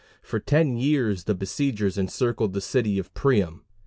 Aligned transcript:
For 0.23 0.39
ten 0.39 0.77
years 0.77 1.25
the 1.25 1.35
besiegers 1.35 1.95
encircled 1.95 2.53
the 2.53 2.59
city 2.59 2.97
of 2.97 3.13
Priam. 3.13 3.61